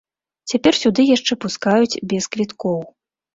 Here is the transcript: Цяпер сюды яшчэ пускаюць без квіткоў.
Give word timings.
Цяпер 0.53 0.73
сюды 0.83 1.05
яшчэ 1.09 1.33
пускаюць 1.45 2.01
без 2.15 2.23
квіткоў. 2.37 2.81